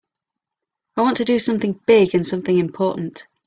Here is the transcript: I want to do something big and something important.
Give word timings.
I 0.97 1.03
want 1.03 1.17
to 1.17 1.25
do 1.25 1.37
something 1.37 1.79
big 1.85 2.15
and 2.15 2.25
something 2.25 2.57
important. 2.57 3.27